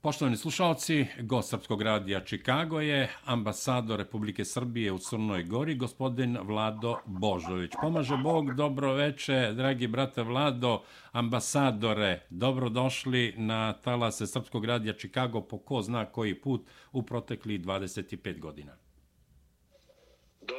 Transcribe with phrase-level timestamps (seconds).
[0.00, 6.96] Poštovani slušalci, gost Srpskog radija Čikago je ambasador Republike Srbije u Crnoj Gori, gospodin Vlado
[7.06, 7.72] Božović.
[7.80, 10.82] Pomaže Bog, dobro veče, dragi brate Vlado,
[11.12, 18.38] ambasadore, dobrodošli na talase Srpskog radija Čikago po ko zna koji put u protekli 25
[18.38, 18.87] godina.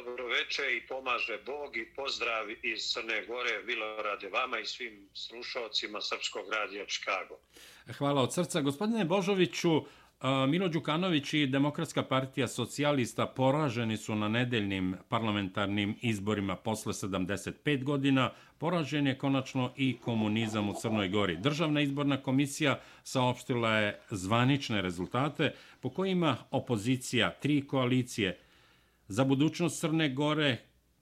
[0.04, 6.00] Dobro veče i pomaže Bog i pozdrav iz Crne Gore, Vilorade vama i svim slušalcima
[6.00, 7.36] Srpskog radija Čikago.
[7.98, 8.60] Hvala od srca.
[8.60, 9.82] Gospodine Božoviću, e,
[10.48, 18.30] Milo Đukanović i Demokratska partija socijalista poraženi su na nedeljnim parlamentarnim izborima posle 75 godina.
[18.58, 21.36] Poražen je konačno i komunizam u Crnoj Gori.
[21.36, 28.38] Državna izborna komisija saopštila je zvanične rezultate po kojima opozicija, tri koalicije
[29.10, 30.56] za budućnost Crne Gore,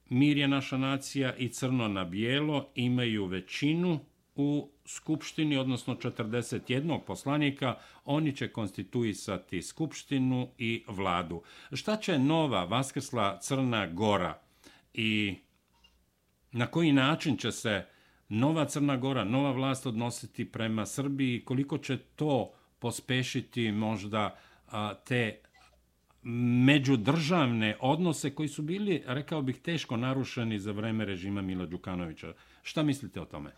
[0.09, 4.01] Mir je naša nacija i Crno na bijelo imaju većinu
[4.35, 11.43] u skupštini, odnosno 41 poslanika, oni će konstituisati skupštinu i vladu.
[11.73, 14.41] Šta će nova Vaskrsla Crna Gora
[14.95, 15.35] i
[16.53, 17.87] na koji način će se
[18.29, 25.41] nova Crna Gora, nova vlast odnositi prema Srbiji, koliko će to pospešiti možda a, te
[26.79, 32.35] međudržavne odnose koji su bili, rekao bih, teško narušeni za vreme režima Mila Đukanovića.
[32.63, 33.51] Šta mislite o tome?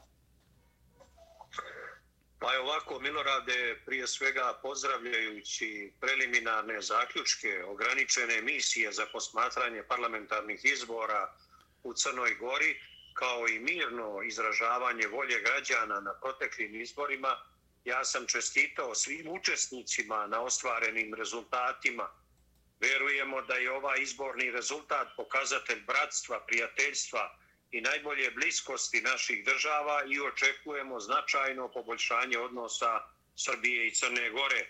[2.38, 11.32] Pa je ovako, Milorade, prije svega pozdravljajući preliminarne zaključke ograničene misije za posmatranje parlamentarnih izbora
[11.82, 12.80] u Crnoj Gori,
[13.14, 17.36] kao i mirno izražavanje volje građana na proteklim izborima,
[17.84, 22.08] ja sam čestitao svim učesnicima na ostvarenim rezultatima.
[22.80, 30.20] Verujemo da je ovaj izborni rezultat pokazatelj bratstva, prijateljstva, i najbolje bliskosti naših država i
[30.20, 33.00] očekujemo značajno poboljšanje odnosa
[33.36, 34.58] Srbije i Crne Gore.
[34.60, 34.68] E,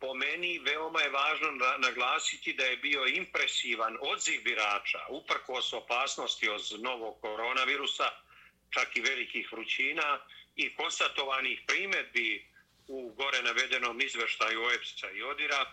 [0.00, 6.62] po meni veoma je važno naglasiti da je bio impresivan odziv birača uprkos opasnosti od
[6.80, 8.10] novog koronavirusa,
[8.70, 10.20] čak i velikih vrućina
[10.56, 12.46] i konstatovanih primetbi
[12.88, 15.66] u gore navedenom izveštaju OEPS-a i ODIRA,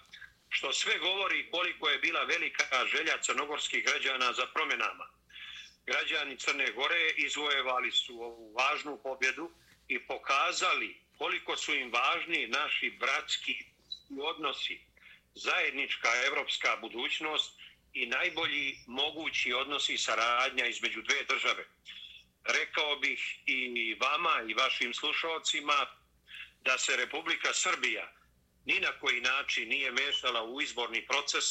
[0.49, 5.19] što sve govori koliko je bila velika želja crnogorskih građana za promenama
[5.89, 9.51] građani Crne Gore izvojevali su ovu važnu pobjedu
[9.87, 13.55] i pokazali koliko su im važni naši bratski
[14.21, 14.79] odnosi,
[15.35, 17.59] zajednička evropska budućnost
[17.93, 21.65] i najbolji mogući odnosi saradnja između dve države.
[22.43, 25.85] Rekao bih i vama i vašim slušalcima
[26.61, 28.18] da se Republika Srbija
[28.69, 31.45] ni na koji način nije mešala u izborni proces,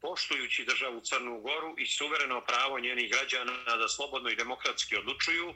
[0.00, 5.54] poštujući državu Crnu Goru i suvereno pravo njenih građana da slobodno i demokratski odlučuju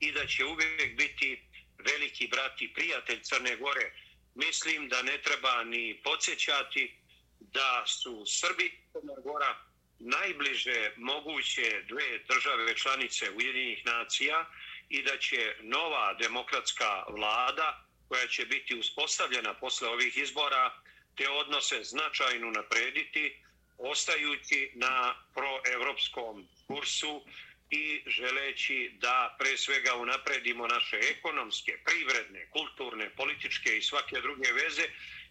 [0.00, 1.42] i da će uvijek biti
[1.78, 3.92] veliki brat i prijatelj Crne Gore.
[4.34, 6.96] Mislim da ne treba ni podsjećati
[7.40, 9.56] da su Srbi i Crna Gora
[9.98, 14.46] najbliže moguće dve države članice Ujedinjenih nacija
[14.88, 17.83] i da će nova demokratska vlada
[18.14, 20.82] koja će biti uspostavljena posle ovih izbora
[21.16, 23.36] te odnose značajno naprediti
[23.78, 27.22] ostajući na proevropskom kursu
[27.70, 34.86] i želeći da pre svega unapredimo naše ekonomske, privredne, kulturne, političke i svake druge veze,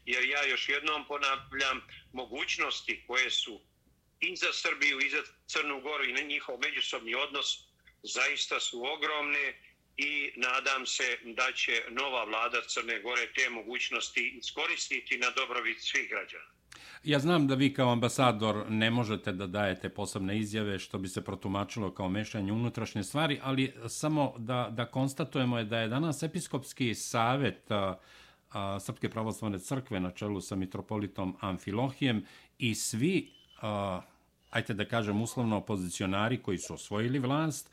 [0.05, 1.81] jer ja još jednom ponavljam
[2.13, 3.61] mogućnosti koje su
[4.19, 7.47] i za Srbiju i za Crnu Goru i na njihov međusobni odnos
[8.03, 15.17] zaista su ogromne i nadam se da će nova vlada Crne Gore te mogućnosti iskoristiti
[15.17, 16.53] na dobrobit svih građana.
[17.03, 21.23] Ja znam da vi kao ambasador ne možete da dajete posebne izjave što bi se
[21.23, 26.95] protumačilo kao mešanje unutrašnje stvari, ali samo da, da konstatujemo je da je danas episkopski
[26.95, 27.99] savet a,
[28.49, 32.25] a, Srpske pravoslavne crkve na čelu sa mitropolitom Amfilohijem
[32.57, 33.31] i svi,
[33.61, 34.01] a,
[34.53, 37.69] ajte da kažem uslovno opozicionari koji su osvojili vlast,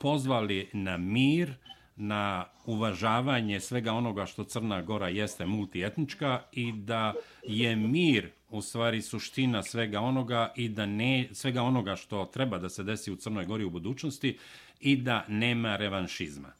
[0.00, 1.54] pozvali na mir,
[1.96, 9.02] na uvažavanje svega onoga što Crna Gora jeste multietnička i da je mir u stvari
[9.02, 13.44] suština svega onoga i da ne svega onoga što treba da se desi u Crnoj
[13.44, 14.38] Gori u budućnosti
[14.80, 16.52] i da nema revanšizma.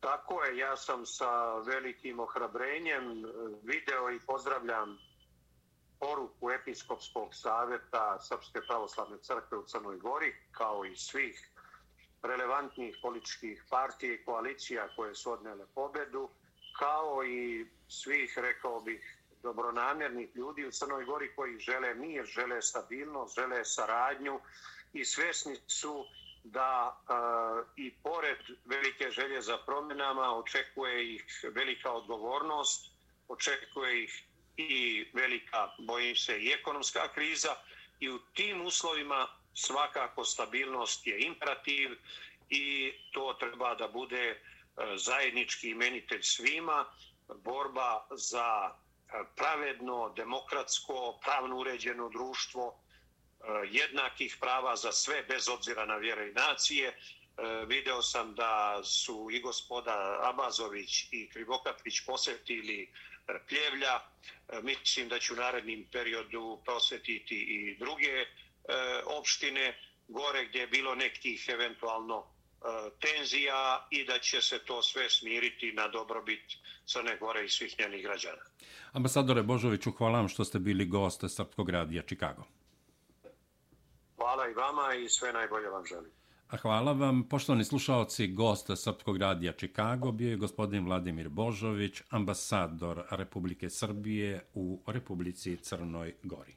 [0.00, 3.24] Tako je, ja sam sa velikim ohrabrenjem
[3.62, 4.98] video i pozdravljam
[6.00, 11.50] poruku Episkopskog savjeta Srpske pravoslavne crkve u Crnoj Gori, kao i svih
[12.22, 16.28] relevantnih političkih partija i koalicija koje su odnele pobedu,
[16.78, 23.34] kao i svih, rekao bih, dobronamjernih ljudi u Crnoj Gori koji žele mir, žele stabilnost,
[23.34, 24.40] žele saradnju
[24.92, 26.04] i svesni su
[26.44, 27.12] da e,
[27.76, 32.92] i pored velike želje za promjenama očekuje ih velika odgovornost,
[33.28, 34.24] očekuje ih
[34.56, 37.56] i velika, bojim se, i ekonomska kriza
[38.00, 41.90] i u tim uslovima svakako stabilnost je imperativ
[42.48, 44.36] i to treba da bude e,
[44.96, 46.84] zajednički imenitelj svima,
[47.44, 55.86] borba za e, pravedno, demokratsko, pravno uređeno društvo, e, jednakih prava za sve bez obzira
[55.86, 56.98] na vjere i nacije.
[57.66, 62.92] Video sam da su i gospoda Abazović i Krivokapić posjetili
[63.48, 64.00] Pljevlja.
[64.62, 68.24] Mislim da ću u narednim periodu posjetiti i druge
[69.04, 69.78] opštine
[70.08, 72.26] gore gdje je bilo nekih eventualno
[72.60, 76.42] E, tenzija i da će se to sve smiriti na dobrobit
[76.86, 78.42] Crne Gore i svih njenih građana.
[78.92, 82.42] Ambasadore Božoviću, hvala vam što ste bili goste Srpskog radija Čikago.
[84.16, 86.10] Hvala i vama i sve najbolje vam želim.
[86.58, 93.70] Hvala vam, poštovani slušalci, gost Srpskog radija Čikago bio je gospodin Vladimir Božović, ambasador Republike
[93.70, 96.54] Srbije u Republici Crnoj Gori.